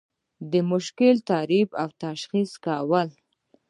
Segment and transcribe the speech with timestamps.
[0.51, 3.09] د مشکل تعریف او تشخیص کول.